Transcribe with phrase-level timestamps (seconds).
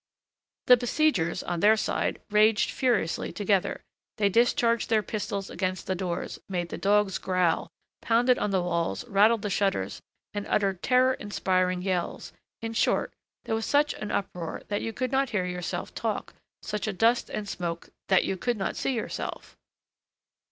[0.65, 3.83] The besiegers, on their side, raged furiously together:
[4.17, 7.69] they discharged their pistols against the doors, made the dogs growl,
[8.01, 10.01] pounded on the walls, rattled the shutters,
[10.33, 12.33] and uttered terror inspiring yells;
[12.63, 16.33] in short, there was such an uproar that you could not hear yourself talk,
[16.63, 19.55] such a dust and smoke that you could not see yourself.